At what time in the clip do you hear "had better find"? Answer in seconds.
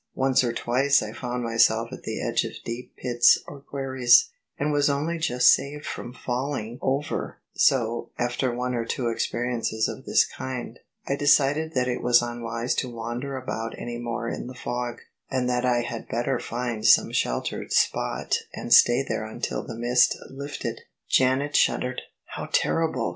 15.81-16.83